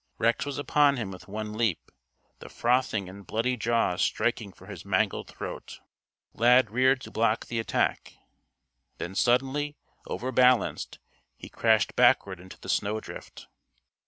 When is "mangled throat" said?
4.83-5.79